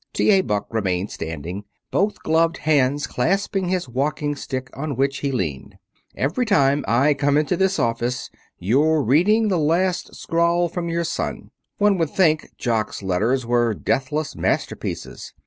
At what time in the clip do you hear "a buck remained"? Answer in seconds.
0.31-1.11